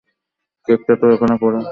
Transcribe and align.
কেকটা 0.67 0.93
তো 1.01 1.05
ওখানে 1.15 1.35
পড়ে 1.41 1.59
ছিল। 1.59 1.69